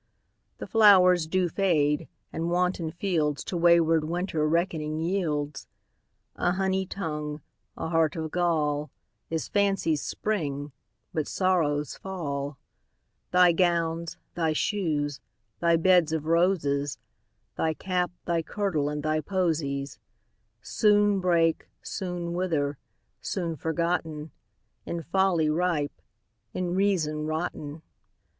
The 0.57 0.65
flowers 0.65 1.27
do 1.27 1.47
fade, 1.47 2.07
and 2.33 2.49
wanton 2.49 2.91
fieldsTo 2.91 3.53
wayward 3.59 4.03
Winter 4.03 4.47
reckoning 4.49 4.99
yields:A 4.99 6.53
honey 6.53 6.87
tongue, 6.87 7.41
a 7.77 7.87
heart 7.89 8.15
of 8.15 8.31
gall, 8.31 8.89
Is 9.29 9.47
fancy's 9.47 10.01
spring, 10.01 10.71
but 11.13 11.27
sorrow's 11.27 11.95
fall. 11.97 12.57
Thy 13.29 13.51
gowns, 13.51 14.17
thy 14.33 14.53
shoes, 14.53 15.21
thy 15.59 15.75
beds 15.75 16.11
of 16.11 16.25
roses, 16.25 16.97
Thy 17.55 17.75
cap, 17.75 18.09
thy 18.25 18.41
kirtle, 18.41 18.89
and 18.89 19.03
thy 19.03 19.19
posies, 19.21 19.99
Soon 20.63 21.19
break, 21.19 21.67
soon 21.83 22.33
wither—soon 22.33 23.55
forgotten, 23.55 24.31
In 24.83 25.03
folly 25.03 25.47
ripe, 25.51 26.01
in 26.55 26.73
reason 26.73 27.27
rotten. 27.27 27.83